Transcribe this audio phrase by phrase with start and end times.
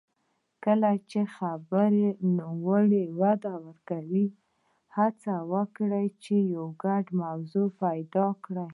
[0.63, 2.07] کله چې خبرې
[2.37, 3.57] نوره وده
[3.89, 4.25] کوي،
[4.97, 8.69] هڅه وکړئ چې یو ګډه موضوع پیدا کړئ.